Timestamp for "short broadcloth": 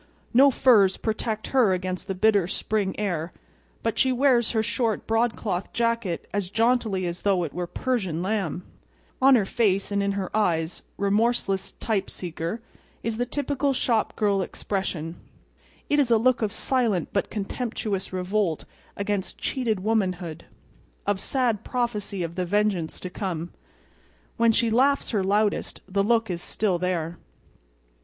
4.63-5.73